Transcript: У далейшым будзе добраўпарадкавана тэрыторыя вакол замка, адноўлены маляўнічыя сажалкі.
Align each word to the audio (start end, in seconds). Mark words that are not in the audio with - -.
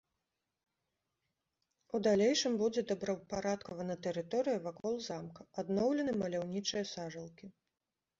У 1.97 1.99
далейшым 2.07 2.53
будзе 2.61 2.81
добраўпарадкавана 2.91 3.97
тэрыторыя 4.07 4.61
вакол 4.63 4.97
замка, 5.09 5.41
адноўлены 5.63 6.11
маляўнічыя 6.23 6.83
сажалкі. 6.95 7.51